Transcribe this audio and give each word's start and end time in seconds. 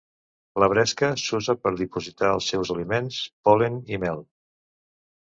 La 0.63 0.69
bresca 0.71 1.09
s'usa 1.25 1.55
per 1.67 1.73
dipositar 1.83 2.33
els 2.39 2.51
seus 2.55 2.75
aliments: 2.79 3.23
pol·len 3.49 3.81
i 3.95 4.05
mel. 4.09 4.29